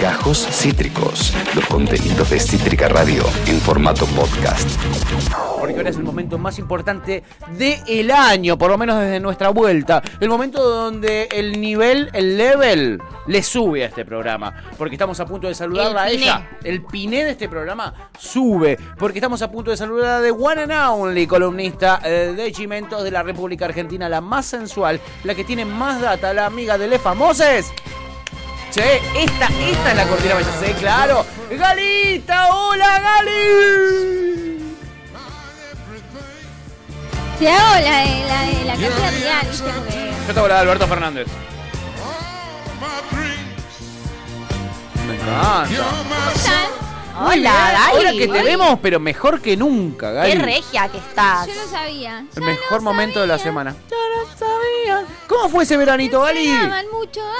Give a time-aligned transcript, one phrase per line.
[0.00, 4.68] Gajos Cítricos, los contenidos de Cítrica Radio en formato podcast.
[5.58, 7.22] Porque ahora es el momento más importante
[7.56, 10.02] del año, por lo menos desde nuestra vuelta.
[10.20, 14.54] El momento donde el nivel, el level, le sube a este programa.
[14.76, 16.24] Porque estamos a punto de saludarla a El piné.
[16.24, 16.50] ella.
[16.64, 18.76] El piné de este programa sube.
[18.98, 23.04] Porque estamos a punto de saludar a The One and Only, columnista eh, de Chimentos
[23.04, 26.88] de la República Argentina, la más sensual, la que tiene más data, la amiga de
[26.88, 27.72] Les Famoses.
[28.72, 31.26] Che, esta, esta es la cortina, ya sé, claro.
[31.50, 34.74] Galita, hola Gali.
[37.38, 39.70] Te hago la de la, de la casa real, ¿viste?
[39.70, 41.26] Porque Yo te hago la de Alberto Fernández.
[45.06, 45.64] Me encanta.
[46.34, 46.82] están.
[47.20, 48.18] Muy bien, Hola, Ahora Gali.
[48.18, 50.32] que te vemos, pero mejor que nunca, Gali.
[50.32, 51.46] Qué regia que estás.
[51.46, 52.24] Yo lo sabía.
[52.34, 53.76] El mejor momento de la semana.
[53.90, 55.04] Yo lo sabía.
[55.28, 56.48] ¿Cómo fue ese veranito, Gali?
[56.48, 57.34] Me aman mucho a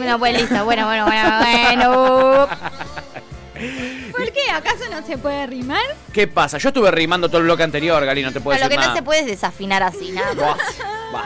[0.00, 0.64] Pues listo.
[0.64, 2.48] Bueno, bueno, bueno, bueno.
[4.12, 4.50] ¿Por qué?
[4.50, 5.82] ¿Acaso no se puede rimar?
[6.12, 6.56] ¿Qué pasa?
[6.58, 8.94] Yo estuve rimando todo el bloque anterior, Gali, no te puedo Pero lo que no
[8.94, 10.32] se puede es desafinar así, nada
[11.12, 11.24] Buah.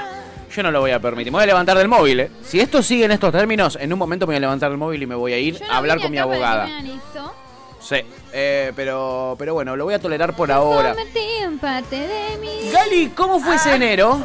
[0.54, 1.32] Yo no lo voy a permitir.
[1.32, 2.30] Me voy a levantar del móvil, ¿eh?
[2.44, 5.02] Si esto sigue en estos términos, en un momento me voy a levantar del móvil
[5.02, 6.66] y me voy a ir Yo a hablar vine con mi acá para que abogada.
[6.66, 7.34] me hagan esto.
[7.80, 7.96] Sí,
[8.32, 10.94] eh, pero, pero bueno, lo voy a tolerar por ahora.
[10.94, 12.70] Convertí en parte de mí.
[12.72, 14.20] Gali, ¿cómo fue ese enero?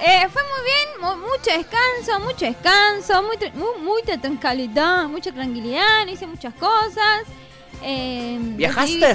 [0.00, 5.32] Eh, fue muy bien, mu- mucho descanso, mucho descanso, muy tra- mu- mucha tranquilidad, mucha
[5.32, 7.22] tranquilidad, hice muchas cosas.
[7.82, 9.14] Eh, ¿Viajaste?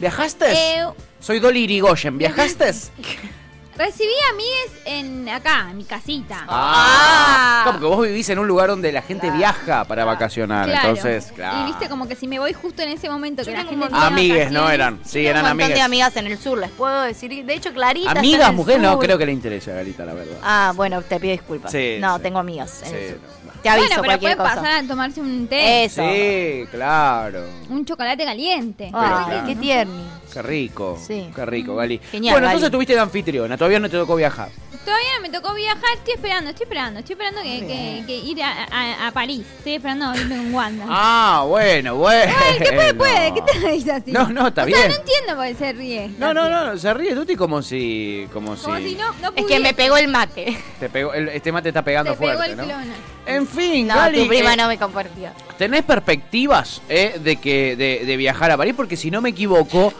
[0.00, 0.52] ¿Viajaste?
[0.52, 0.86] eh,
[1.20, 2.72] Soy Dolly Irigoyen, ¿viajaste?
[3.78, 6.44] recibí amigues en acá, en mi casita.
[6.48, 10.88] Ah, como que vos vivís en un lugar donde la gente viaja para vacacionar, Claro.
[10.90, 11.60] entonces, claro.
[11.62, 13.86] Y viste como que si me voy justo en ese momento que Yo la gente
[13.88, 14.98] tiene Amigues, ¿no eran?
[15.04, 15.74] Sí, eran un amigas.
[15.74, 17.44] de amigas en el sur, les puedo decir.
[17.44, 18.08] De hecho, Clarita.
[18.08, 20.36] está Amigas, el mujeres, no creo que le interese a Galita, la verdad.
[20.42, 21.70] Ah, bueno, te pido disculpas.
[21.70, 22.22] Sí, no, sí.
[22.22, 23.18] tengo amigas en Sí, el sur.
[23.46, 23.52] no.
[23.62, 24.60] Te aviso Bueno, pero cualquier puede cosa.
[24.62, 26.02] pasar a tomarse un té, Eso.
[26.02, 27.44] Sí, claro.
[27.68, 28.84] un chocolate caliente.
[28.84, 29.46] Ay, claro.
[29.46, 30.04] qué tierni.
[30.32, 30.98] Qué rico.
[31.04, 31.28] Sí.
[31.34, 31.98] Qué rico, Gali.
[32.10, 32.56] Genial, bueno, Gali.
[32.56, 34.50] entonces tuviste de anfitriona, todavía no te tocó viajar.
[34.84, 38.42] Todavía no me tocó viajar, estoy esperando, estoy esperando, estoy esperando que, que- que ir
[38.42, 39.44] a, a- a París.
[39.58, 40.86] Estoy esperando irme con Wanda.
[40.88, 42.32] Ah, bueno, bueno.
[42.38, 43.34] Ay, ¿qué puede, puede?
[43.34, 44.12] ¿Qué te reís así?
[44.12, 44.78] No, no, está o bien.
[44.78, 46.10] Sea, no entiendo por qué se ríe.
[46.18, 48.26] No, no, no, se ríe Tuti como si.
[48.32, 50.56] Como, Como si no, no Es que me pegó el mate.
[50.80, 52.64] Te pegó, el- este mate está pegando te pegó fuerte, el ¿no?
[52.64, 52.84] clon.
[53.26, 55.34] En fin, No, Gali, tu prima eh, no me compartía.
[55.58, 58.72] ¿tenés perspectivas eh, de que de, de viajar a París?
[58.74, 59.92] Porque si no me equivoco,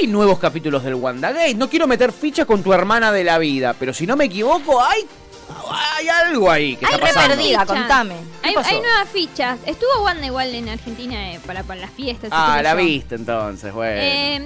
[0.00, 1.54] hay nuevos capítulos del WandaGate.
[1.54, 4.82] No quiero meter ficha con tu hermana de la vida, pero si no me equivoco,
[4.82, 5.06] hay,
[5.96, 7.34] hay algo ahí que está pasando.
[7.36, 8.14] perdida, contame.
[8.42, 9.58] Hay, hay nuevas fichas.
[9.66, 12.28] Estuvo Wanda igual en Argentina eh, para, para las fiestas.
[12.30, 12.76] y Ah, la yo.
[12.78, 14.00] viste entonces, bueno.
[14.00, 14.38] Eh,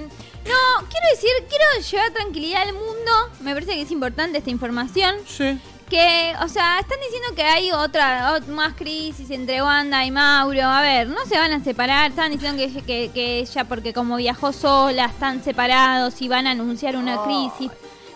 [0.45, 3.11] no, quiero decir, quiero llevar tranquilidad al mundo.
[3.41, 5.15] Me parece que es importante esta información.
[5.27, 5.59] sí.
[5.89, 10.61] Que, o sea, están diciendo que hay otra, ot- más crisis entre Wanda y Mauro.
[10.63, 12.11] A ver, no se van a separar.
[12.11, 16.51] Están diciendo que, que, que ella, porque como viajó sola, están separados y van a
[16.51, 17.25] anunciar una Oh.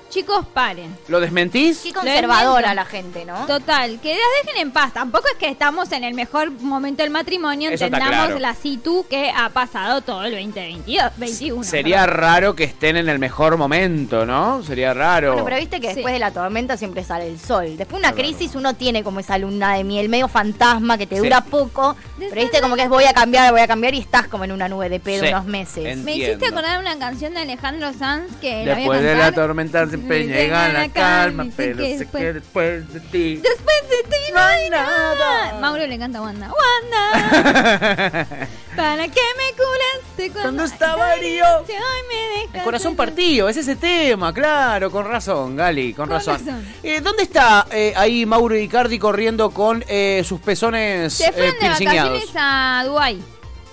[0.10, 0.96] Chicos, paren.
[1.08, 1.80] ¿Lo desmentís?
[1.80, 3.48] Qué conservadora la gente, ¿no?
[3.48, 4.94] Total, que las dejen en paz.
[4.94, 7.70] Tampoco es que estamos en el mejor momento del matrimonio.
[7.72, 8.40] Eso está Entendamos claro.
[8.40, 11.64] la situ que ha pasado todo el 2022, 21.
[11.64, 12.20] Sería perdón.
[12.20, 14.62] raro que estén en el mejor momento, ¿no?
[14.62, 15.30] Sería raro.
[15.34, 15.96] Bueno, pero viste que Sí.
[15.96, 17.76] después de la tormenta siempre sale el sol.
[17.76, 18.24] Después de una verdad.
[18.38, 21.22] crisis uno tiene como esa luna de miel, medio fantasma que te Sí.
[21.24, 21.96] dura poco.
[22.20, 24.52] Pero viste como que es voy a cambiar, voy a cambiar y estás como en
[24.52, 25.30] una nube de pedo Sí.
[25.30, 25.98] unos meses.
[25.98, 26.60] Me hiciste Entiendo.
[26.60, 29.34] acordar una canción de Alejandro Sanz que la voy a Después de la cantar.
[29.48, 33.36] tormenta siempre Llega la calma, pero que sé después- que después de ti.
[33.38, 35.60] Después de ti no hay nada.
[35.60, 36.50] Mauro le canta a Wanda.
[36.52, 38.28] Wanda,
[38.76, 41.46] ¿para qué me curaste cuando, Cuando estaba herido.
[42.54, 46.38] El corazón partido, es ese tema, claro, con razón, Gali, con, Con razón.
[46.46, 46.66] razón.
[46.84, 51.54] Eh, ¿Dónde está eh, ahí Mauro Icardi corriendo con eh, sus pezones Se eh, fueron
[51.54, 52.12] de piercingueados?
[52.14, 53.24] vacaciones a Dubái.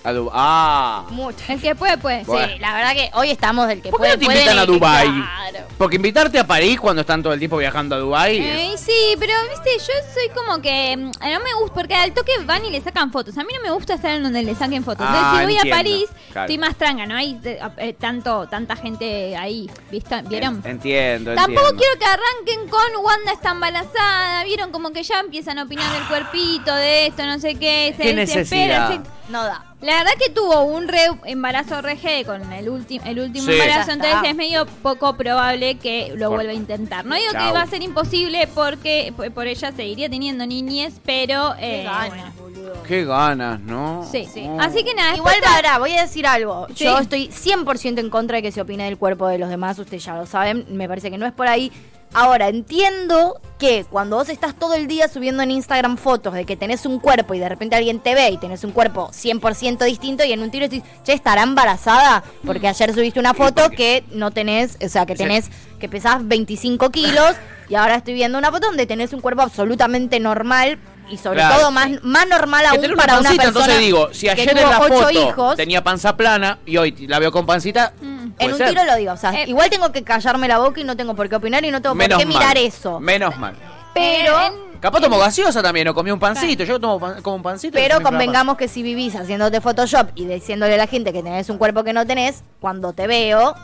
[0.03, 1.37] A Du- ah, Mucho.
[1.49, 2.25] El que puede, puede.
[2.25, 2.49] Bueno.
[2.55, 4.17] Sí, la verdad que hoy estamos del que ¿por qué puede.
[4.17, 4.65] no te invitan a?
[5.05, 5.67] Claro.
[5.77, 8.39] Porque invitarte a París cuando están todo el tiempo viajando a Dubai.
[8.39, 12.33] Eh, sí, pero viste, yo soy como que mm, no me gusta, porque al toque
[12.47, 13.37] van y le sacan fotos.
[13.37, 15.07] A mí no me gusta estar en donde le saquen fotos.
[15.07, 16.47] Entonces, Ah, si voy entiendo, a París, claro.
[16.51, 17.15] estoy más tranga, ¿no?
[17.17, 20.23] Hay eh, eh, tanto, tanta gente ahí, ¿viste?
[20.23, 20.63] ¿Vieron?
[20.65, 21.79] En- Entiendo, Tampoco entiendo.
[21.83, 26.05] quiero que arranquen con Wanda está embarazada, vieron como que ya empiezan a opinar del
[26.05, 28.89] cuerpito, de esto, no sé qué, se ¿Qué necesidad?
[28.93, 29.01] se-
[29.31, 29.67] No da.
[29.81, 33.53] La verdad que tuvo un re embarazo RG con el, último el último Sí.
[33.53, 37.07] embarazo, entonces es medio poco probable que lo Por- vuelva a intentar.
[37.07, 37.47] No digo Chau.
[37.47, 41.55] que va a ser imposible porque por ella seguiría teniendo niñez, pero...
[41.59, 42.33] Qué eh, ganas, bueno.
[42.39, 42.83] boludo.
[42.87, 44.07] Qué ganas, ¿no?
[44.11, 44.45] Sí, Sí.
[44.47, 44.61] Oh.
[44.61, 46.67] Así que nada, Igual, para, voy a decir algo.
[46.75, 46.85] Sí.
[46.85, 50.05] Yo estoy 100% en contra de que se opine del cuerpo de los demás, ustedes
[50.05, 50.67] ya lo saben.
[50.69, 51.73] Me parece que no es por ahí.
[52.13, 56.57] Ahora, entiendo que cuando vos estás todo el día subiendo en Instagram fotos de que
[56.57, 60.25] tenés un cuerpo y de repente alguien te ve y tenés un cuerpo 100% distinto
[60.25, 62.25] y en un tiro decís, che, ¿estará embarazada?
[62.45, 66.91] Porque ayer subiste una foto que no tenés, o sea, que tenés, que pesás 25
[66.91, 67.37] kilos
[67.69, 70.79] y ahora estoy viendo una foto donde tenés un cuerpo absolutamente normal
[71.11, 71.57] y sobre Claro.
[71.61, 74.71] todo más, más normal aún tener para una pancita, persona entonces digo, si ayer en
[74.71, 78.29] la ocho foto hijos, tenía panza plana y hoy la veo con pancita, Mm.
[78.39, 78.69] en un ser.
[78.71, 81.15] tiro lo digo, o sea, Eh, igual tengo que callarme la boca y no tengo
[81.15, 83.01] por qué opinar y no tengo por qué mal, mirar eso.
[83.01, 83.55] Menos mal.
[83.95, 86.65] Pero Eh, en- Capaz tomo gaseosa también, o comí un pancito.
[86.65, 87.75] Yo tomo pan- como un pancito.
[87.75, 91.59] Pero convengamos que si vivís haciéndote Photoshop y diciéndole a la gente que tenés un
[91.59, 93.55] cuerpo que no tenés, cuando te veo,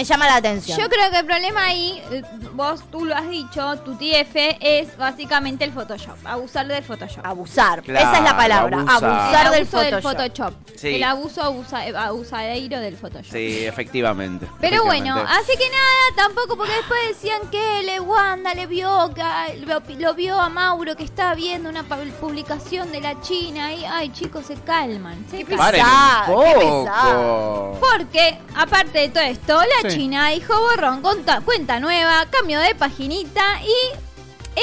[0.00, 0.78] me llama la atención.
[0.78, 2.22] Yo creo que el problema ahí, eh,
[2.54, 7.20] vos tú lo has dicho, tu TF es básicamente el Photoshop, abusar del Photoshop.
[7.26, 7.82] Abusar.
[7.82, 8.78] Claro, Esa es la palabra.
[8.78, 9.04] abusar.
[9.04, 10.52] Abusar el del abuso del Photoshop.
[10.54, 10.78] Photoshop.
[10.78, 10.88] Sí.
[10.94, 13.30] El abuso abusa, eh, abusadero del Photoshop.
[13.30, 14.46] Sí, efectivamente.
[14.58, 19.58] Pero bueno, así que nada, tampoco porque después decían que le Wanda le vio, que-
[19.66, 24.08] lo, lo vio a Mauro que estaba viendo una publicación de la China y ay
[24.14, 25.26] chicos se calman.
[25.30, 25.58] se calman.
[25.58, 27.78] Paren un qué pesado.
[27.80, 29.89] Porque, aparte de todo esto, la Sí.
[29.94, 33.98] China dijo borrón, conta- cuenta nueva, cambio de paginita y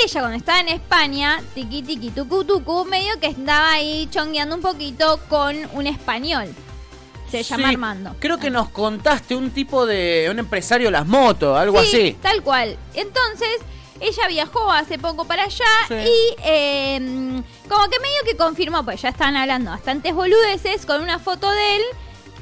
[0.03, 4.61] ella cuando estaba en España, tiqui tiqui tucu tucu, medio que estaba ahí chongueando un
[4.61, 6.47] poquito con un español.
[7.31, 8.15] Se llama Sí, Armando.
[8.19, 10.27] Creo que nos contaste un tipo de.
[10.31, 12.17] un empresario de las motos, algo Sí, así.
[12.21, 12.77] Tal cual.
[12.93, 13.49] Entonces,
[13.99, 15.95] ella viajó hace poco para allá Sí.
[15.95, 21.19] y eh, como que medio que confirmó, pues ya estaban hablando bastantes boludeces con una
[21.19, 21.81] foto de él.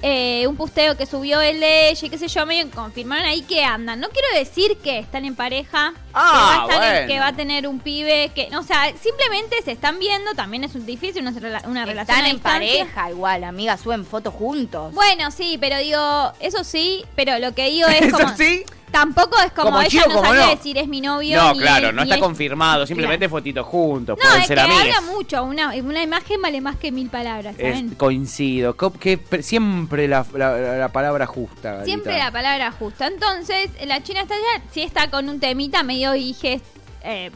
[0.07, 3.42] Eh, un pusteo que subió él de ella y qué sé yo, medio confirmaron ahí
[3.42, 4.00] que andan.
[4.00, 7.07] No quiero decir que están en pareja, Ah, que, va a estar en- bueno.
[7.07, 10.63] que va a tener un pibe, que, no, o sea, simplemente se están viendo, también
[10.63, 11.31] es un difícil una,
[11.66, 14.94] una relación Están en pareja igual, amiga, suben fotos juntos.
[14.94, 18.38] Bueno, sí, pero digo, eso sí, pero lo que digo es ¿Eso como...
[18.38, 18.63] sí?
[18.91, 20.47] Tampoco es como, Como ella chico, no como no.
[20.49, 21.35] decir es mi novio.
[21.37, 22.85] No, ni claro, no está confirmado.
[22.87, 24.17] Simplemente fotitos juntos.
[24.17, 24.81] No, pueden es ser que amigos.
[24.83, 25.43] habla mucho.
[25.43, 27.89] Una, una imagen vale más que mil palabras, ¿saben?
[27.95, 28.77] coincido.
[28.77, 31.83] Co- Que pre- siempre la, la- la palabra justa.
[31.83, 33.07] Siempre la palabra justa.
[33.07, 36.61] Entonces, la China está allá, sí está con un temita medio dije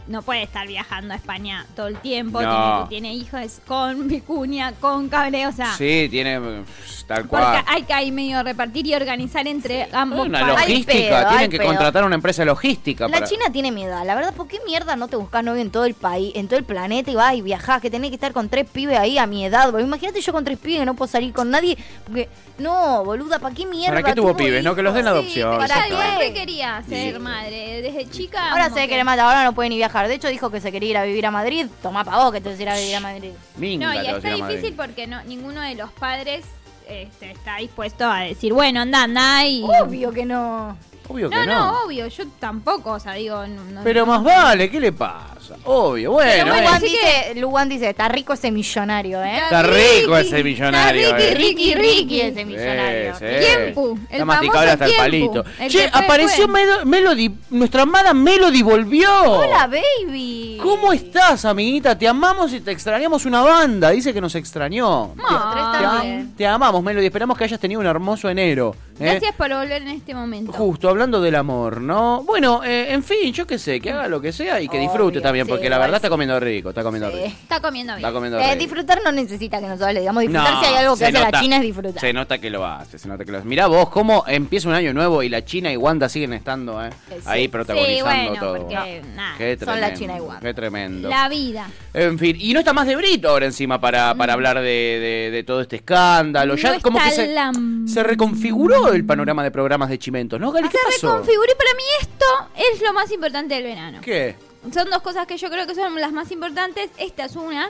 [0.07, 2.41] no puede estar viajando a España todo el tiempo.
[2.41, 2.87] No.
[2.89, 5.73] Tiene, tiene hijos con vicuña, con cable, o sea.
[5.75, 6.35] Sí, tiene.
[6.35, 6.63] eh,
[7.07, 7.63] Tal Porque cual.
[7.65, 10.93] hay que ahí medio repartir y organizar entre ambos Una logística.
[10.93, 11.67] pedo, Tienen que pedo.
[11.69, 13.07] contratar una empresa de logística.
[13.07, 15.71] La para- China tiene miedo, la verdad, ¿por qué mierda no te buscas novio en
[15.71, 17.81] todo el país, en todo el planeta y vas y viajás?
[17.81, 19.71] Que tenés que estar con tres pibes ahí a mi edad.
[19.71, 19.87] boludo.
[19.87, 21.79] Imagínate yo con tres pibes que no puedo salir con nadie.
[22.05, 22.29] Porque,
[22.59, 23.95] no, boluda, ¿para qué mierda?
[23.95, 24.63] ¿Para qué tuvo pibes?
[24.63, 25.17] No, que los den hijos?
[25.17, 25.57] adopción.
[25.57, 25.67] Pero
[25.97, 26.33] ¿para qué?
[26.33, 27.19] quería ser Sí.
[27.19, 27.81] madre.
[27.81, 28.51] Desde chica.
[28.51, 30.07] Ahora se ve que le mata, ahora no puede ni viajar.
[30.07, 31.67] De hecho, dijo que se quería ir a vivir a Madrid.
[31.81, 33.31] Toma pa' vos que te vas a ir a vivir a Madrid.
[33.57, 34.55] Minga, No, y te vas a está ir a Madrid.
[34.55, 36.45] difícil porque no, ninguno de los padres
[36.87, 39.63] este, está dispuesto a decir, bueno, anda, anda y...
[39.63, 40.77] Obvio que no.
[41.09, 41.53] Obvio que No, no.
[41.71, 43.45] no, obvio, yo tampoco, o sea, digo...
[43.47, 45.35] no- no- Pero no- más vale, ¿qué le pasa?
[45.65, 46.45] Obvio, bueno.
[46.45, 46.61] bueno, eh.
[46.61, 49.37] Luan, así dice, Luan dice, está rico ese millonario, ¿eh?
[49.37, 51.33] Está rico ese millonario, Está eh.
[51.35, 53.15] Ricky, Ricky, Ricky ese Sí, millonario.
[53.15, 53.25] sí.
[53.39, 55.45] Tiempo, el Está hasta el palito.
[55.59, 59.09] el Che, apareció Melody, nuestra amada Melody volvió.
[59.23, 60.48] Hola, baby.
[60.61, 61.97] ¿Cómo estás, amiguita?
[61.97, 63.89] Te amamos y te extrañamos una banda.
[63.91, 65.13] Dice que nos extrañó.
[65.15, 66.33] Te, am- también.
[66.35, 67.05] te amamos, Melody.
[67.05, 68.75] Esperamos que hayas tenido un hermoso enero.
[68.99, 69.05] ¿eh?
[69.05, 70.51] Gracias por volver en este momento.
[70.51, 72.23] Justo, hablando del amor, ¿no?
[72.23, 75.03] Bueno, eh, en fin, yo qué sé, que haga lo que sea y que disfrute
[75.19, 76.11] Obvio, también, sí, porque la igual verdad está sí.
[76.11, 77.15] comiendo rico, está comiendo Sí.
[77.15, 77.27] rico.
[77.27, 78.05] Está comiendo bien.
[78.05, 78.55] Está comiendo Eh, rico.
[78.59, 81.13] disfrutar no necesita que nosotros le digamos disfrutar No, si hay algo que se hace
[81.13, 81.99] la nota- China es disfrutar.
[82.01, 83.47] Se nota que lo hace, se nota que lo hace.
[83.47, 86.89] Mirá vos cómo empieza un año nuevo y la China y Wanda siguen estando eh,
[87.07, 87.15] Sí.
[87.25, 88.57] ahí protagonizando Sí, bueno, todo.
[88.57, 90.39] porque, nada, Qué son la tremendo, China y Wanda.
[90.41, 91.09] Qué tremendo.
[91.09, 91.69] La vida.
[91.93, 95.29] En fin, y no está más de Brito ahora encima para, para hablar de, de-
[95.31, 96.55] de todo este escándalo.
[96.55, 97.51] Ya No como que se, la-
[97.87, 100.69] se reconfiguró el panorama de programas de Chimentos, ¿no, Gali?
[100.69, 101.11] ¿Qué Se pasó?
[101.13, 102.25] reconfiguró y para mí esto
[102.73, 103.99] es lo más importante del verano.
[104.01, 104.35] ¿Qué?
[104.73, 106.89] Son dos cosas que yo creo que son las más importantes.
[106.97, 107.69] Esta es una.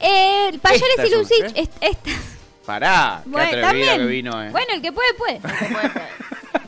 [0.00, 1.52] Eh, Payares y Lucich.
[1.54, 1.60] ¿qué?
[1.62, 2.10] es- esta.
[2.64, 3.98] Pará, qué Bueno, atrevida también.
[3.98, 4.50] que vino, eh.
[4.50, 5.40] Bueno, el que puede, puede.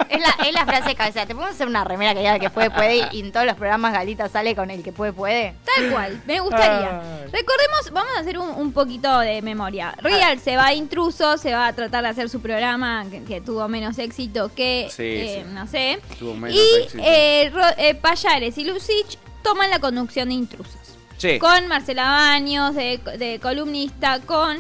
[0.09, 1.27] Es la, es la frase de cabeza.
[1.27, 3.09] Te podemos hacer una remera que diga el que puede, puede.
[3.13, 5.55] Y en todos los programas Galita sale con el que puede, puede.
[5.77, 7.01] Tal cual, me gustaría.
[7.01, 7.31] Ay.
[7.33, 9.95] Recordemos, vamos a hacer un, un poquito de memoria.
[10.03, 13.41] Real se va a intruso, se va a tratar de hacer su programa que, que
[13.41, 15.51] tuvo menos éxito que, Sí, eh, sí.
[15.53, 15.99] no sé.
[16.19, 17.03] Tuvo menos y éxito.
[17.05, 20.75] eh, Ro- eh, Payares y Lucich toman la conducción de intrusos.
[21.19, 21.39] Sí.
[21.39, 24.59] Con Marcela Baños, de, de columnista, con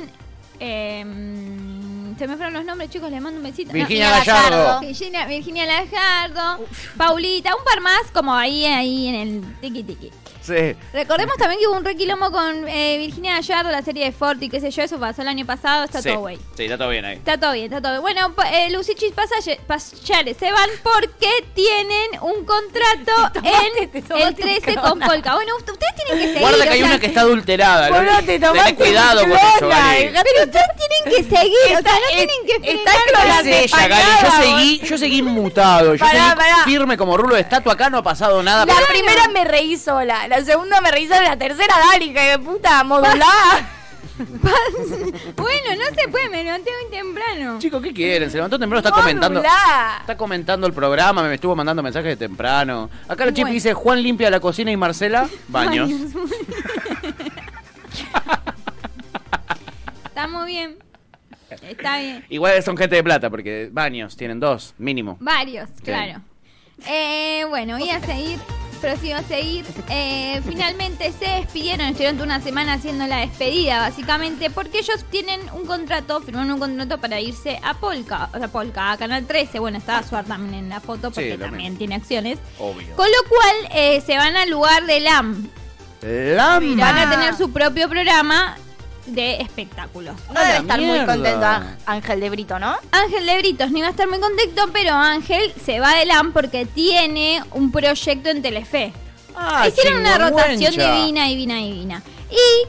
[0.58, 1.04] eh,
[2.18, 3.68] se me fueron los nombres, chicos, les mando un besito.
[3.68, 4.56] No, Virginia Gallardo.
[4.56, 4.80] Gallardo.
[4.80, 6.64] Virginia, Virginia Lajardo,
[6.96, 10.10] Paulita, un par más como ahí, ahí en el tiki tiki.
[10.46, 10.76] Sí.
[10.92, 14.60] Recordemos también que hubo un requilombo con eh, Virginia Gallardo, la serie de Forti, qué
[14.60, 16.08] sé yo, eso pasó el año pasado, está sí.
[16.10, 16.36] todo güey.
[16.56, 17.16] Sí, está todo bien ahí.
[17.16, 18.02] Está todo bien, está todo bien.
[18.02, 25.00] Bueno, eh, Lucichi y se van porque tienen un contrato en el 13 un con.
[25.00, 25.34] Polka.
[25.34, 26.40] Bueno, ust- ustedes tienen que seguir.
[26.40, 28.22] Guarda que o hay sea, una que está adulterada.
[28.24, 30.10] Te tomaste cuidado con eso, Gali.
[30.12, 33.42] Pero ustedes tienen que seguir, o sea, no tienen que está frenar con con la
[33.42, 34.04] ¿Qué es ella, Gali?
[34.22, 35.94] Yo seguí, yo seguí inmutado.
[35.94, 36.64] Yo Pará, seguí pará.
[36.64, 37.72] firme como rulo de estatua.
[37.74, 38.64] Acá no ha pasado nada.
[38.66, 42.84] La primera me reí sola, la segunda me sola, la tercera Dali, que de puta
[42.84, 43.72] modulada.
[45.36, 47.58] Bueno, no se puede, me levanté muy temprano.
[47.58, 48.30] Chicos, ¿qué quieren?
[48.30, 49.42] Se levantó temprano, está comentando.
[49.42, 52.88] Está comentando el programa, me estuvo mandando mensajes de temprano.
[53.08, 53.52] Acá la chip Bueno.
[53.52, 55.90] dice Juan limpia la cocina y Marcela baños.
[60.06, 60.78] Está muy bien.
[61.62, 62.24] Está bien.
[62.30, 65.18] Igual son gente de plata porque baños tienen dos, mínimo.
[65.20, 66.22] Varios, claro.
[66.86, 68.38] Eh, bueno, voy a seguir,
[68.86, 69.64] procedo a seguir.
[69.90, 75.66] Eh, finalmente se despidieron, estuvieron una semana haciendo la despedida, básicamente, porque ellos tienen un
[75.66, 79.58] contrato, firmaron un contrato para irse a Polka, o sea, Polka, a Canal 13.
[79.58, 81.78] Bueno, estaba Suar también en la foto porque también mismo.
[81.78, 82.38] tiene acciones.
[82.60, 82.94] Obvio.
[82.94, 85.48] Con lo cual eh, se van al lugar de LAM.
[86.02, 86.84] Lamba.
[86.84, 88.56] Van a tener su propio programa
[89.06, 90.16] de espectáculos.
[90.32, 91.46] No debe estar muy contento
[91.86, 92.76] Ángel de Brito, ¿no?
[92.92, 96.32] Ángel de Britos no iba a estar muy contento, pero Ángel se va de LAM
[96.32, 98.92] porque tiene un proyecto en Telefe.
[99.34, 102.02] Ah, Hicieron una rotación divina, divina, divina.
[102.30, 102.68] Y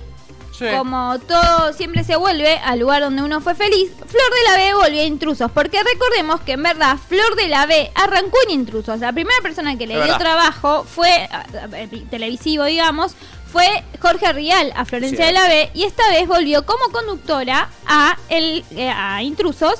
[0.58, 0.66] Sí.
[0.76, 4.74] como todo siempre se vuelve al lugar donde uno fue feliz, Flor de la B
[4.74, 5.52] volvió a Intrusos.
[5.52, 9.00] Porque recordemos que en verdad Flor de la B arrancó en Intrusos.
[9.00, 13.14] La primera persona que le dio trabajo fue, a- a- televisivo digamos,
[13.52, 15.72] fue Jorge Rial a Florencia de la B.
[15.74, 19.80] Y esta vez volvió como conductora a, el, eh, a Intrusos.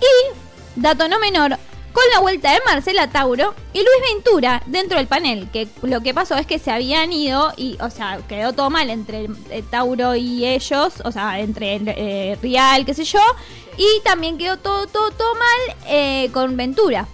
[0.00, 1.58] Y, dato no menor,
[1.92, 5.48] con la vuelta de Marcela Tauro y Luis Ventura dentro del panel.
[5.52, 8.90] Que lo que pasó es que se habían ido y, o sea, quedó todo mal
[8.90, 13.20] entre eh, Tauro y ellos, o sea, entre eh, Rial, qué sé yo.
[13.76, 17.06] Y también quedó todo, todo, todo mal eh, con Ventura.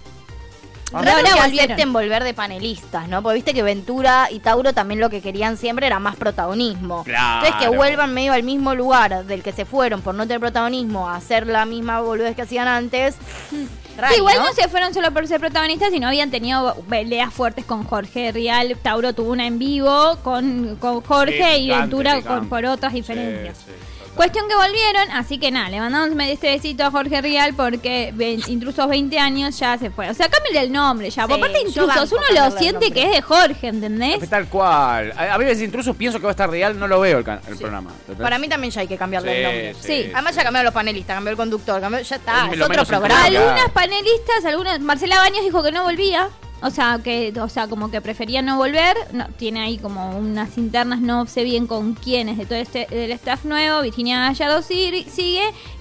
[0.93, 1.71] Ah, ahora que volvieron.
[1.71, 3.21] acepten volver de panelistas, ¿no?
[3.21, 7.03] Porque viste que Ventura y Tauro también lo que querían siempre era más protagonismo.
[7.03, 7.45] Claro.
[7.45, 11.09] Entonces que vuelvan medio al mismo lugar del que se fueron por no tener protagonismo
[11.09, 13.15] a hacer la misma boludez que hacían antes.
[13.49, 14.53] Sí, igual ¿no?
[14.53, 18.77] se fueron solo por ser protagonistas, sino habían tenido peleas fuertes con Jorge Rial.
[18.81, 23.57] Tauro tuvo una en vivo con, con Jorge Sí, y Ventura con, por otras diferencias.
[23.57, 23.86] Sí, sí.
[24.17, 28.39] Cuestión que volvieron, así que nada, le mandamos este besito a Jorge Rial porque ve-
[28.47, 30.09] Intrusos 20 años ya se fue.
[30.09, 31.23] O sea, cámbiale el nombre ya.
[31.23, 32.91] Sí, Por parte de yo Intrusos, banco uno cambiarle lo el siente nombre.
[33.01, 34.29] que es de Jorge, ¿entendés?
[34.29, 35.13] Tal cual.
[35.15, 37.39] A, a veces intrusos pienso que va a estar real, no lo veo el, can-
[37.47, 37.91] el programa.
[38.19, 39.75] Para mí también ya hay que cambiarle el nombre.
[39.81, 40.11] Sí.
[40.13, 42.69] Además ya cambiaron los panelistas, cambió el conductor, cambió, ya está, Es es lo otro
[42.69, 43.23] menos programa.
[43.23, 44.79] Algunas panelistas, algunas.
[44.79, 46.29] Marcela Baños dijo que no volvía.
[46.61, 48.95] O sea, que, o sea, como que prefería no volver.
[49.13, 53.11] No, tiene ahí como unas internas, no sé bien con quiénes de todo este del
[53.11, 53.81] staff nuevo.
[53.83, 55.05] Virginia Gallardo sigue,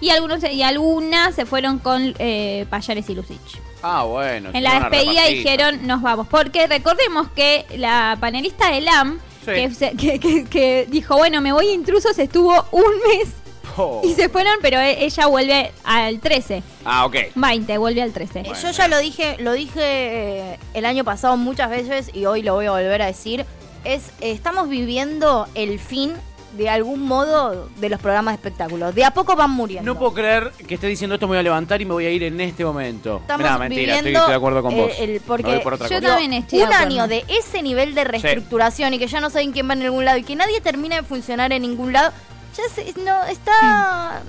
[0.00, 3.60] y algunos y algunas se fueron con eh, Payares y Lucich.
[3.82, 4.50] Ah, bueno.
[4.52, 6.26] En la despedida dijeron nos vamos.
[6.28, 9.52] Porque recordemos que la panelista de LAM, Sí.
[9.52, 13.28] que, se- que- que- que dijo, bueno, me voy a intrusos, estuvo un mes
[13.76, 14.00] Oh.
[14.04, 16.62] y se fueron, pero e- ella vuelve al 13.
[16.84, 17.16] Ah, ok.
[17.34, 18.40] 20, vuelve al 13.
[18.40, 22.42] Eh, Yo ya lo dije, lo dije eh, el año pasado muchas veces y hoy
[22.42, 23.44] lo voy a volver a decir.
[23.84, 26.12] Es, estamos viviendo el fin
[26.56, 28.94] de algún modo de los programas de espectáculos.
[28.94, 29.92] De a poco van muriendo.
[29.92, 32.10] No puedo creer que esté diciendo esto, me voy a levantar y me voy a
[32.10, 33.18] ir en este momento.
[33.20, 34.90] Estamos Mirá, mentira, estoy, viviendo, estoy de acuerdo con eh, vos.
[34.98, 36.08] el- porque por otra yo cosa.
[36.08, 39.68] también estoy un año de ese nivel de reestructuración y que ya no saben quién
[39.68, 42.12] va en ningún lado y que nadie termina de funcionar en ningún lado,
[42.56, 44.22] ya se, no está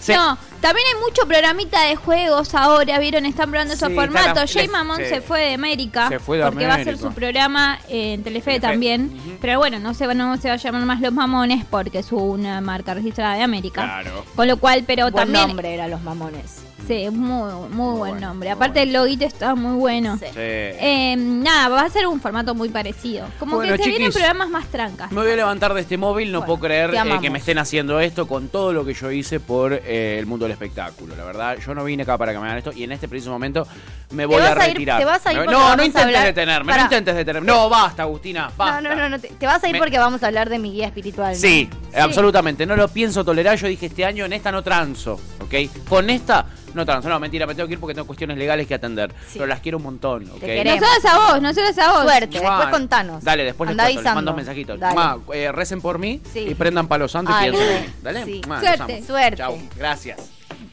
[0.00, 0.12] Sí.
[0.12, 3.26] No, también hay mucho programita de juegos ahora, ¿vieron?
[3.26, 4.52] Están probando esos Sí, está formatos.
[4.52, 5.04] Jay Mamón sí.
[5.06, 6.08] se fue de América.
[6.08, 7.08] Se fue de porque va a hacer América.
[7.08, 9.38] su programa eh, en Telefe, Telefe, también.
[9.40, 12.12] Pero bueno, no se, va, no se va a llamar más Los Mamones porque es
[12.12, 13.82] una marca registrada de América.
[13.84, 14.24] Claro.
[14.34, 15.46] Con lo cual, pero buen también...
[15.48, 16.62] nombre eran los mamones.
[16.86, 18.48] Sí, muy, muy, buen bueno, nombre.
[18.48, 18.88] muy Aparte bueno.
[18.88, 20.16] el loguito está muy bueno.
[20.18, 20.24] Sí.
[20.24, 20.32] Sí.
[20.38, 23.26] Eh, nada, va a ser un formato muy parecido.
[23.38, 25.12] Como Bueno, que se vienen chiquis, programas más trancas.
[25.12, 27.58] Me voy a levantar de este móvil, no Bueno, puedo creer eh, que me estén
[27.58, 31.14] haciendo esto con todo lo que yo hice por eh, el mundo del espectáculo.
[31.16, 33.30] La verdad, yo no vine acá para que me hagan esto y en este preciso
[33.30, 33.66] momento
[34.10, 34.98] me voy a a ir- retirar.
[34.98, 37.46] te vas a ir no, no, vamos no a intentes hablar- detenerme, no intentes detenerme.
[37.46, 38.80] No, basta, Agustina, basta.
[38.80, 40.58] No, no, no, no, te, te vas a ir Me- porque vamos a hablar de
[40.58, 41.32] mi guía espiritual.
[41.34, 41.38] ¿no?
[41.38, 42.66] Sí, absolutamente.
[42.66, 43.56] No lo pienso tolerar.
[43.58, 45.54] Yo dije este año en esta no transo, ¿ok?
[45.88, 47.08] Con esta no transo.
[47.08, 49.10] No, mentira, me tengo que ir porque tengo cuestiones legales que atender.
[49.26, 49.34] Sí.
[49.34, 50.42] Pero las quiero un montón, ¿ok?
[50.64, 52.02] Nosotros a vos, nosotros a vos.
[52.02, 52.50] Suerte, Mua.
[52.50, 53.24] después contanos.
[53.24, 54.32] Dale, después Andá les cuento, les avisando.
[54.32, 54.78] mando mensajitos.
[54.78, 56.40] Mua, eh, recen por mí Sí.
[56.50, 57.86] y prendan palo santo y piensen en sí.
[57.88, 57.94] mí.
[58.02, 58.40] Dale, Sí.
[58.46, 59.02] Mua, Suerte.
[59.02, 59.36] Suerte.
[59.38, 60.18] Chau, gracias.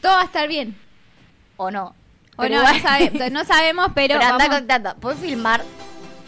[0.00, 0.76] Todo va a estar bien.
[1.56, 1.94] ¿O no?
[2.36, 4.94] O Pero no, igual- no, sabe- no sabemos, pero, Pero anda vamos- contando.
[4.96, 5.62] ¿Puedes filmar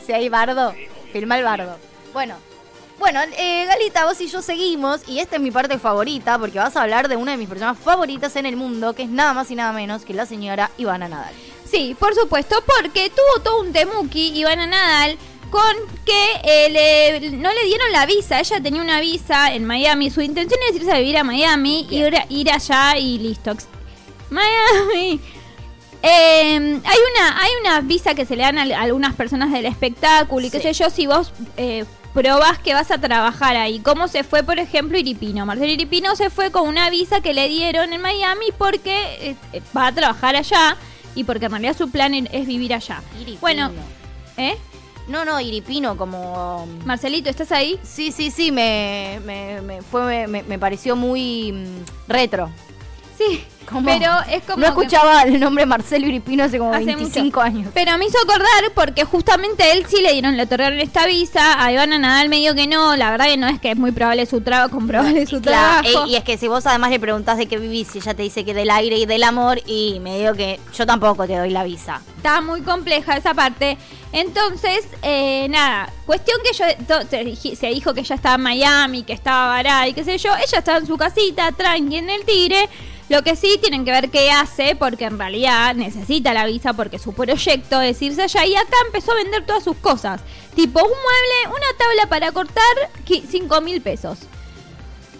[0.05, 0.75] si hay bardo?
[1.13, 1.77] Filma el bardo.
[2.13, 2.37] Bueno.
[2.99, 6.75] Bueno, eh, Galita, vos y yo seguimos y esta es mi parte favorita porque vas
[6.77, 9.49] a hablar de una de mis personas favoritas en el mundo que es nada más
[9.53, 11.33] y nada menos que la señora Ivana Nadal.
[11.65, 15.17] Sí, por supuesto, porque tuvo todo un temuki Ivana Nadal
[15.51, 15.75] con
[16.05, 16.71] que eh,
[17.21, 18.41] le- no le dieron la visa.
[18.41, 20.11] Ella tenía una visa en Miami.
[20.11, 23.55] Su intención es irse a vivir a Miami, ir, ir allá y listo.
[24.31, 25.21] Miami.
[26.01, 30.47] Eh, hay una hay una visa que se le dan a, algunas personas del espectáculo
[30.47, 30.73] y qué Sí.
[30.73, 33.81] sé yo si vos eh, probás que vas a trabajar ahí.
[33.81, 35.45] ¿Cómo se fue, por ejemplo, Iripino?
[35.45, 39.63] Marcelo Iripino se fue con una visa que le dieron en Miami porque eh, eh,
[39.77, 40.77] va a trabajar allá
[41.17, 43.03] y porque en realidad su plan es vivir allá.
[43.17, 43.41] Iripino.
[43.41, 43.71] Bueno,
[44.37, 44.57] ¿eh?
[45.09, 46.67] No, no, Iripino como...
[46.85, 47.81] Marcelito, ¿estás ahí?
[47.83, 52.51] Sí, sí, sí, me, me, me fue, me, me pareció muy mm, retro.
[53.17, 53.43] Sí,
[53.85, 57.41] Pero es como no que- escuchaba el nombre Marcelo Iripino hace como Hace 25 mucho.
[57.41, 57.71] años.
[57.75, 61.63] Pero me hizo acordar porque justamente a él sí le dieron, le otorgaron esta visa,
[61.63, 64.27] a Ivana Nadal medio que no, la verdad que no es que es muy probable
[64.27, 66.07] su trabajo, comprobable su Claro, trabajo.
[66.11, 68.45] y es que si vos además le preguntás de qué vivís, y ella te dice
[68.45, 71.65] que del aire y del amor, y me digo que yo tampoco te doy la
[71.65, 72.01] visa.
[72.17, 73.79] Está muy compleja esa parte.
[74.13, 79.49] Entonces, eh, nada, cuestión que yo se dijo que ella estaba en Miami, que estaba
[79.49, 80.31] varada y qué sé yo.
[80.37, 82.69] Ella estaba en su casita, tranqui en el tigre.
[83.11, 86.99] Lo que sí tienen que ver qué hace, porque en realidad necesita la visa, porque
[86.99, 88.47] su proyecto es irse allá.
[88.47, 90.21] Y acá empezó a vender todas sus cosas:
[90.55, 92.63] tipo un mueble, una tabla para cortar,
[93.07, 94.19] 5 mil pesos.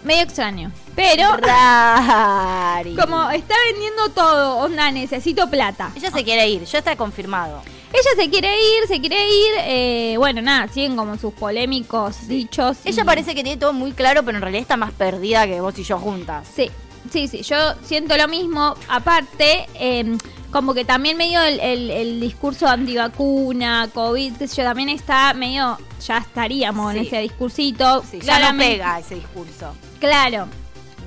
[0.03, 0.71] Medio extraño.
[0.95, 2.95] Pero, Rari.
[2.99, 5.91] como está vendiendo todo, onda, necesito plata.
[5.95, 7.61] Ella se quiere ir, ya está confirmado.
[7.91, 9.51] Ella se quiere ir, se quiere ir.
[9.61, 12.77] eh, bueno, nada, siguen como sus polémicos dichos.
[12.85, 15.59] Ella y- parece que tiene todo muy claro, pero en realidad está más perdida que
[15.59, 16.47] vos y yo juntas.
[16.55, 16.69] Sí,
[17.11, 17.41] sí, sí.
[17.43, 18.75] Yo siento lo mismo.
[18.87, 20.17] Aparte, eh,
[20.51, 25.77] como que también medio el, el- el discurso antivacuna, COVID, sé yo, también está medio.
[26.05, 28.03] Ya estaríamos en ese discursito.
[28.09, 29.73] Sí, ya no pega ese discurso.
[29.99, 30.47] Claro.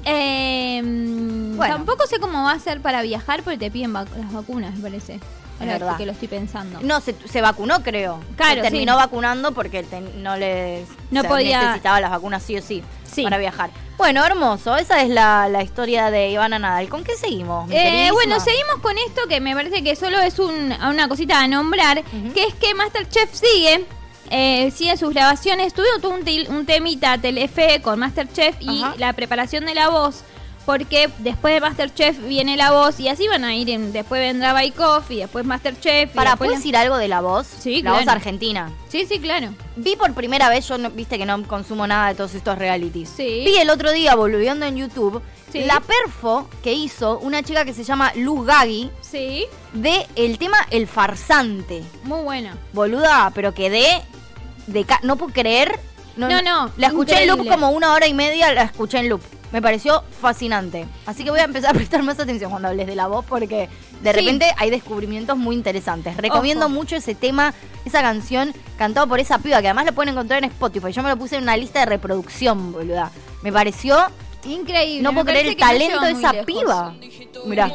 [0.04, 1.74] Eh, Bueno.
[1.76, 4.80] Tampoco sé cómo va a ser para viajar porque te piden vac- las vacunas, me
[4.82, 5.20] parece.
[5.60, 5.96] Ahora verdad.
[5.96, 6.80] que lo estoy pensando.
[6.82, 8.18] No, se, se vacunó, creo.
[8.36, 8.98] Claro, Se terminó sí.
[8.98, 9.84] vacunando porque
[10.18, 13.22] no le No podía- necesitaba las vacunas sí o sí, Sí.
[13.22, 13.70] para viajar.
[13.98, 14.76] Bueno, hermoso.
[14.76, 16.88] Esa es la, la historia de Ivana Nadal.
[16.88, 17.68] ¿Con qué seguimos?
[17.68, 21.40] mi Eh, bueno, seguimos con esto que me parece que solo es un- una cosita
[21.40, 22.02] a nombrar,
[22.34, 23.84] que es que Masterchef sigue,
[24.30, 26.24] eh, sigue sus grabaciones, todo un,
[26.56, 30.22] un temita Telefe con Masterchef y la preparación de la voz,
[30.64, 34.52] porque después de Masterchef viene la voz y así van a ir, en- después vendrá
[34.52, 36.10] Bake Off y después Masterchef.
[36.10, 37.46] y Para, después ¿puedes decir algo de la voz?
[37.46, 37.98] Sí, La claro.
[37.98, 38.70] voz argentina.
[38.88, 39.54] Sí, sí, claro.
[39.76, 43.08] Vi por primera vez, yo no, viste que no consumo nada de todos estos realities.
[43.16, 43.42] Sí.
[43.44, 45.20] Vi el otro día, volviendo en YouTube,
[45.50, 45.64] Sí.
[45.64, 49.44] la perfo que hizo una chica que se llama Luz Gagui Sí,
[49.74, 51.82] de el tema El Farsante.
[52.04, 52.50] muy bueno.
[52.72, 54.02] Boluda, pero quedé
[54.66, 55.78] de ca- no puedo creer.
[56.16, 59.22] No, no, La escuché en loop como una hora y media, la escuché en loop.
[59.52, 60.86] Me pareció fascinante.
[61.06, 63.68] Así que voy a empezar a prestar más atención cuando hables de la voz porque
[64.00, 64.16] de Sí.
[64.18, 66.16] repente hay descubrimientos muy interesantes.
[66.16, 66.74] Recomiendo Ojo.
[66.74, 67.52] mucho ese tema,
[67.84, 70.90] esa canción cantado por esa piba que además la pueden encontrar en Spotify.
[70.92, 73.10] Yo me lo puse en una lista de reproducción, boluda.
[73.42, 73.98] Me pareció
[74.44, 75.02] Increíble.
[75.02, 76.94] no puedo creer el talento de esa muy piba.
[77.44, 77.66] Mirá.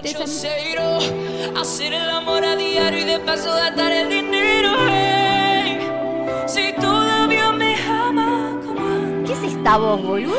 [1.62, 4.72] Hacer el amor a diario y de paso gastar el dinero.
[6.48, 8.60] Si todavía me ama
[9.26, 10.36] ¿Qué es esta voz, boludo?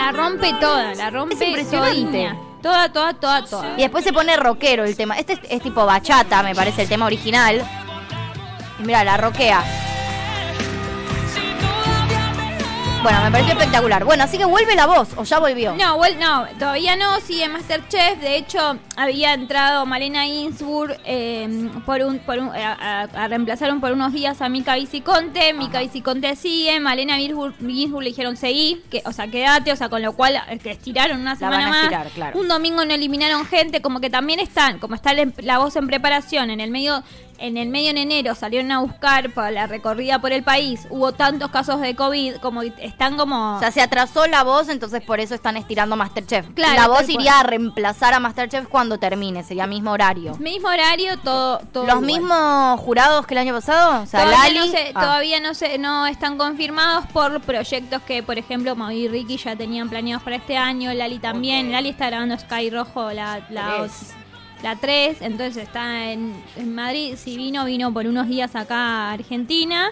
[0.00, 2.34] La rompe toda, la rompe Es impresionante.
[2.62, 3.74] Toda, toda, toda, toda.
[3.76, 5.18] Y después se pone rockero el tema.
[5.18, 7.62] Este es, es tipo bachata, me parece, el tema original.
[8.78, 9.62] Y mira, la roquea.
[13.02, 14.04] Bueno, me pareció espectacular.
[14.04, 15.74] Bueno, así que vuelve la voz, o ya volvió.
[15.74, 18.20] No, vuel- no, todavía no, sigue Masterchef.
[18.20, 23.72] De hecho, había entrado Malena Innsburg eh, por un, por un- a, a- a reemplazar
[23.72, 25.54] un- por unos días a Mica Viciconte.
[25.54, 26.78] Mica Viciconte sigue.
[26.78, 30.38] Malena Ginsburg, Ginsburg le dijeron seguí, que, o sea, quédate, o sea, con lo cual
[30.50, 31.82] eh, que estiraron una La semana van a más.
[31.84, 32.38] estirar, claro.
[32.38, 35.86] Un domingo no eliminaron gente, como que también están, como está la, la voz en
[35.86, 37.02] preparación, en el medio.
[37.42, 40.86] En el medio en enero salieron a buscar para la recorrida por el país.
[40.90, 43.56] Hubo tantos casos de COVID, como están como.
[43.56, 46.46] O sea, se atrasó la voz, entonces por eso están estirando Masterchef.
[46.54, 47.10] Claro, la voz cual.
[47.12, 50.36] iría a reemplazar a Masterchef cuando termine, sería mismo horario.
[50.38, 52.04] Mismo horario, todo, todo ¿Los igual.
[52.06, 54.02] mismos jurados que el año pasado?
[54.02, 54.58] O sea, todavía Lali.
[54.58, 59.04] no, se- Ah, todavía no se, no están confirmados por proyectos que, por ejemplo, Maui
[59.04, 61.72] y Ricky ya tenían planeados para este año, Lali también.
[61.72, 63.40] Lali está grabando Sky Rojo la.
[64.62, 67.14] La 3, entonces está en, en Madrid.
[67.16, 68.76] Si vino, vino por unos días acá
[69.08, 69.90] a Argentina.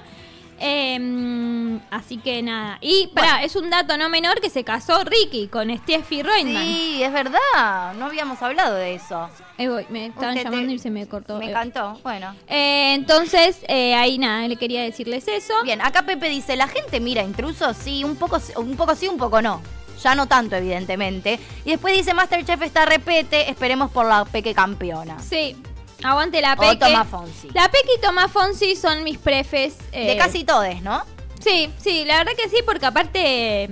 [0.60, 2.78] Eh, así que nada.
[2.80, 6.64] Y pará, es un dato no menor que se casó Ricky con Steffi Reutemann.
[6.64, 7.94] Sí, es verdad.
[7.96, 9.28] No habíamos hablado de eso.
[9.56, 11.38] Ahí voy, me estaban Usted te- llamando y se me cortó.
[11.38, 11.98] Me Eh, encantó.
[12.02, 12.34] Bueno.
[12.48, 15.54] eh, entonces, eh, ahí nada, le quería decirles eso.
[15.64, 17.76] Bien, acá Pepe dice, ¿la gente mira intrusos?
[17.76, 19.62] Sí, un poco, un poco sí, un poco no.
[20.02, 21.38] Ya no tanto, evidentemente.
[21.64, 25.18] Y después dice, Masterchef está repete, esperemos por la peque campeona.
[25.20, 25.56] Sí,
[26.04, 26.76] aguante la O Peque.
[26.76, 27.48] Tomás Fonsi.
[27.52, 29.76] La Peque y Tomás Fonsi son mis prefes.
[29.92, 31.02] eh, De casi todes, ¿no?
[31.40, 33.68] Sí, sí, la verdad que sí, porque aparte,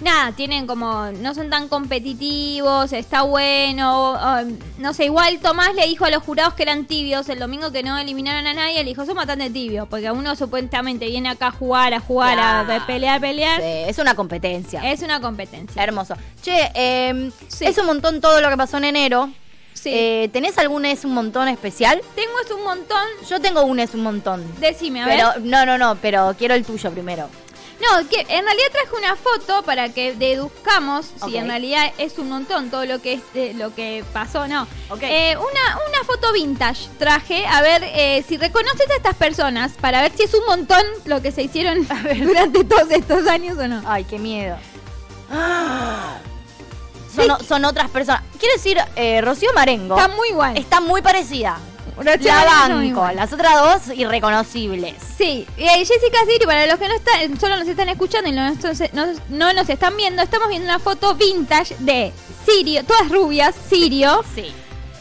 [0.00, 5.86] nada, tienen como, no son tan competitivos, está bueno, um, no sé, igual Tomás le
[5.86, 8.90] dijo a los jurados que eran tibios el domingo que no eliminaron a nadie, le
[8.90, 13.16] dijo, son bastante tibios, porque uno supuestamente viene acá a jugar, a jugar, a pelear,
[13.16, 14.80] a pelear, Sí, es una competencia.
[14.90, 15.82] es una competencia.
[15.82, 16.14] Hermoso.
[16.42, 17.64] Che, eh, Sí.
[17.64, 19.30] es un montón todo lo que pasó en enero.
[19.74, 19.90] Sí.
[19.92, 22.00] Eh, ¿Tenés algún es un montón especial?
[22.14, 24.42] Tengo es un montón, Yo tengo un es un montón.
[24.58, 25.42] decime, a pero, ver.
[25.42, 27.28] no, no, no, pero quiero el tuyo primero.
[27.78, 32.28] No, que en realidad traje una foto para que deduzcamos si en realidad es un
[32.30, 34.62] montón todo lo que es de- lo que pasó, no.
[34.88, 35.02] Ok.
[35.02, 40.00] Eh, una, una foto vintage traje, a ver eh, si reconoces a estas personas, para
[40.00, 41.86] ver si es un montón lo que se hicieron
[42.24, 43.82] durante todos estos años o no.
[43.86, 44.56] Ay, qué miedo.
[47.14, 48.22] Son, o- son otras personas.
[48.38, 50.56] Quiero decir, eh, Rocío Marengo Está muy igual.
[50.56, 51.58] está muy parecida.
[51.96, 53.08] Rocío la banco.
[53.14, 54.94] Las otras dos, irreconocibles.
[55.16, 58.50] Sí, eh, Jessica Siri, para los que no están, solo nos están escuchando y no,
[58.92, 62.12] no- no nos están viendo, estamos viendo una foto vintage de
[62.44, 64.52] Sirio, todas rubias, Sirio, Sí.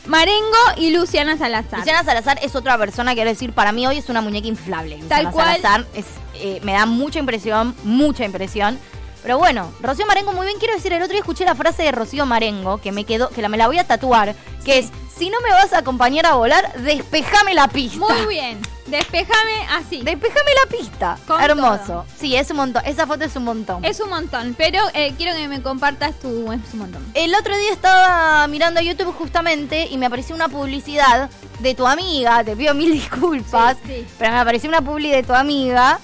[0.08, 1.80] Marengo y Luciana Salazar.
[1.80, 4.98] Luciana Salazar es otra persona, quiero decir, para mí hoy es una muñeca inflable.
[5.00, 5.48] Luciana Tal cual.
[5.62, 6.06] Salazar es,
[6.36, 8.80] eh, me da mucha impresión, mucha impresión.
[9.26, 10.60] Pero bueno, Rocío Marengo muy bien.
[10.60, 13.42] Quiero decir, el otro día escuché la frase de Rocío Marengo, que me quedó, que
[13.42, 16.36] la, me la voy a tatuar, que es, si no me vas a acompañar a
[16.36, 17.98] volar, despejame la pista.
[17.98, 20.04] Muy bien, despejame así.
[20.04, 21.18] Despejame la pista.
[21.26, 21.84] Con Hermoso.
[21.88, 22.06] todo.
[22.20, 22.84] Sí, es un montón.
[22.86, 23.84] Esa foto es un montón.
[23.84, 26.52] Es un montón, pero eh, quiero que me compartas tu...
[26.52, 27.04] Es un montón.
[27.16, 32.44] El otro día estaba mirando YouTube justamente y me apareció una publicidad de tu amiga.
[32.44, 33.76] Te pido mil disculpas.
[33.88, 34.08] Sí, sí.
[34.20, 36.00] Pero me apareció una publi de tu amiga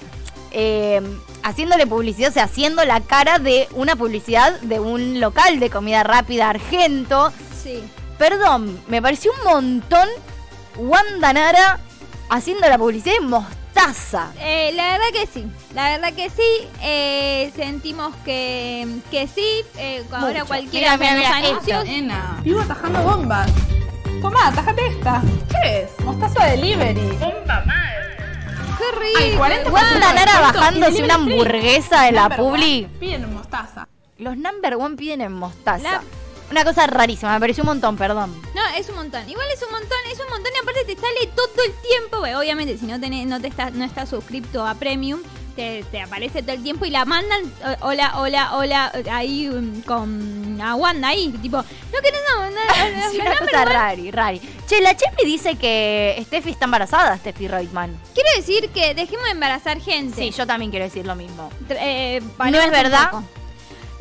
[0.52, 1.00] eh,
[1.42, 6.02] haciéndole publicidad, o sea, haciendo la cara de una publicidad de un local de comida
[6.02, 7.32] rápida argento.
[7.62, 7.82] Sí.
[8.18, 10.08] Perdón, me pareció un montón
[10.76, 11.80] Wanda Nara
[12.30, 14.32] haciendo la publicidad de mostaza.
[14.40, 16.68] Eh, la verdad que sí, la verdad que sí.
[16.82, 19.64] eh, sentimos que, que sí.
[19.78, 20.46] eh, ahora Mucho.
[20.46, 22.42] cualquiera Mira, mira, mira, anuncios.
[22.44, 23.50] Vivo atajando bombas.
[24.20, 25.20] Tomá, atajate esta.
[25.50, 26.04] ¿Qué es?
[26.04, 27.18] Mostaza delivery.
[28.90, 29.18] ¡Qué rico!
[29.20, 32.50] Ay, 40 Wanda Nara descuento y bajándose una hamburguesa de la Number one.
[32.50, 32.86] publi.
[33.00, 33.88] Piden mostaza.
[34.18, 35.82] Los number one piden en mostaza.
[35.82, 36.02] La-
[36.50, 38.30] Una cosa rarísima, me pareció un montón, perdón.
[38.54, 39.26] No, es un montón.
[39.28, 42.18] Igual es un montón, es un montón y aparte te sale todo el tiempo.
[42.38, 45.20] obviamente, si no tenés, no te estás, no estás suscripto a Premium,
[45.52, 47.42] te, te aparece todo el tiempo y la mandan,
[47.80, 52.60] hola, hola, hola, ahí um, con a Wanda ahí, tipo, no querés no, no, no,
[53.08, 54.40] Es no, una cosa rari, rari.
[54.66, 57.98] Che, la Chepi dice que Steffi está embarazada, Steffi Reutemann.
[58.14, 60.16] Quiero decir que dejemos de embarazar gente.
[60.16, 61.50] Sí, yo también quiero decir lo mismo.
[61.68, 63.10] Eh, ¿No es verdad?
[63.10, 63.41] poco.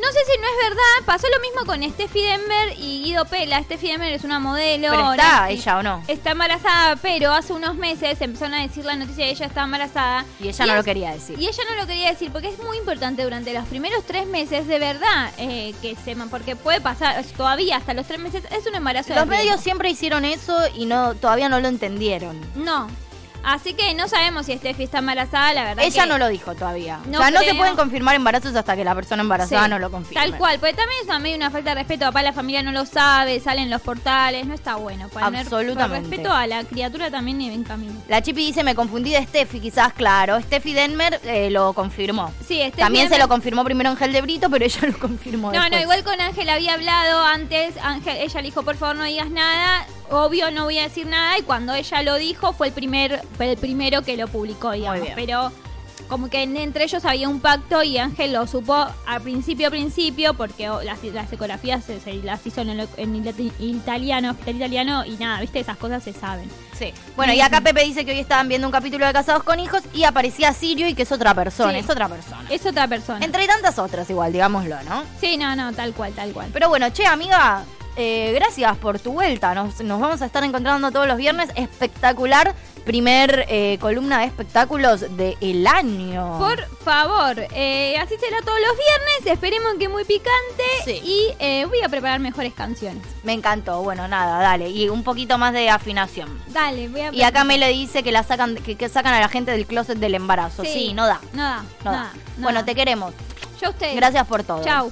[0.02, 1.06] No sé si no es verdad.
[1.06, 3.62] Pasó lo mismo con Steffi Denver y Guido Pela.
[3.64, 4.88] Steffi Denver es una modelo.
[4.90, 6.04] Pero está ella o no.
[6.08, 10.26] Está embarazada, pero hace unos meses empezaron a decir la noticia de ella está embarazada.
[10.40, 11.40] Y ella no es- lo quería decir.
[11.40, 14.68] Y ella no lo quería decir porque es muy importante durante los primeros tres meses,
[14.68, 18.44] de verdad, eh, que se porque puede pasar todavía hasta los tres meses.
[18.52, 19.10] Es un embarazo.
[19.10, 22.40] de Los medios siempre hicieron eso y no todavía no lo entendieron.
[22.56, 22.88] No.
[23.44, 25.84] Así que no sabemos si Steffi está embarazada, la verdad.
[25.86, 27.00] Ella que- no lo dijo todavía.
[27.08, 29.80] No o sea, no se pueden confirmar embarazos hasta que la persona embarazada Sí, no
[29.80, 30.22] lo confirme.
[30.24, 32.06] Tal cual, porque también es a mí una falta de respeto.
[32.06, 35.08] Papá, la familia no lo sabe, salen los portales, no está bueno.
[35.10, 36.02] Poner- Absolutamente.
[36.02, 37.94] Por respeto a la criatura también y ven camino.
[38.08, 40.40] La Chipi dice, me confundí de Steffi, quizás, claro.
[40.42, 42.32] Steffi Denmer eh, lo confirmó.
[42.48, 45.70] Sí, Steffi También se lo confirmó primero Ángel de Brito, pero ella lo confirmó No,
[45.70, 47.76] no, igual con Ángel había hablado antes.
[47.82, 49.86] Ángel, ella le dijo, por favor, no digas nada.
[50.12, 51.38] Obvio, no voy a decir nada.
[51.40, 55.08] Y cuando ella lo dijo, fue el primer, fue el primero que lo publicó, digamos.
[55.16, 55.52] Pero
[56.10, 59.72] como que en- entre ellos había un pacto y Ángel lo supo al principio, a
[59.72, 63.16] principio, porque oh, las, las ecografías se, se las hizo en, el- en
[63.60, 66.50] italiano, hospital italiano, y nada, viste, esas cosas se saben.
[66.78, 66.94] Sí.
[67.16, 69.84] Bueno, y acá Pepe dice que hoy estaban viendo un capítulo de Casados con Hijos
[69.94, 71.80] y aparecía Sirio y que es otra persona, Sí.
[71.80, 72.44] es otra persona.
[72.50, 73.24] Es otra persona.
[73.24, 75.04] Entre tantas otras igual, digámoslo, ¿no?
[75.22, 76.50] Sí, no, no, tal cual, tal cual.
[76.52, 77.64] Pero bueno, che, amiga,
[77.96, 79.54] eh, gracias por tu vuelta.
[79.54, 81.50] Nos, nos vamos a estar encontrando todos los viernes.
[81.56, 86.40] Espectacular primer eh, columna de espectáculos del año.
[86.40, 89.34] Por favor, eh, así será todos los viernes.
[89.34, 90.64] Esperemos que muy picante.
[90.84, 91.02] Sí.
[91.04, 93.04] Y voy a preparar mejores canciones.
[93.24, 93.84] Me encantó.
[93.84, 94.70] Bueno, nada, dale.
[94.70, 96.42] Y un poquito más de afinación.
[96.48, 99.20] Dale, voy a Y acá me le dice que la sacan, que, que sacan a
[99.20, 100.64] la gente del closet del embarazo.
[100.64, 101.22] Sí, no da.
[101.34, 101.64] No da.
[101.84, 102.14] No da.
[102.38, 103.14] Bueno, te queremos.
[103.62, 103.96] Yo a ustedes.
[103.96, 104.64] Gracias por todo.
[104.64, 104.92] Chau.